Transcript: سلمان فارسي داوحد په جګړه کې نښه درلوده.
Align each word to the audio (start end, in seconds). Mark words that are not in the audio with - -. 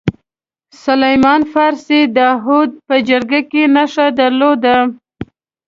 سلمان 0.83 1.41
فارسي 1.53 1.99
داوحد 2.17 2.69
په 2.87 2.95
جګړه 3.09 3.41
کې 3.51 3.63
نښه 3.75 4.07
درلوده. 4.19 4.77